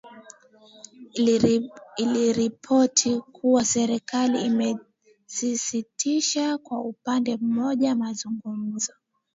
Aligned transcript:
Iliripoti 1.97 3.19
kuwa 3.19 3.65
serikali 3.65 4.45
imesitisha 4.45 6.57
kwa 6.57 6.79
upande 6.81 7.37
mmoja 7.37 7.95
mazungumzo 7.95 8.93